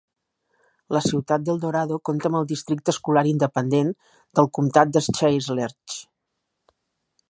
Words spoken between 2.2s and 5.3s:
amb el districte escolar independent del comtat de